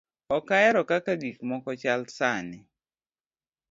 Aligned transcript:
ok 0.37 0.47
ahero 0.57 0.81
kaka 0.91 1.13
gik 1.21 1.37
moko 1.49 1.71
chal 1.81 2.01
sani' 2.17 2.59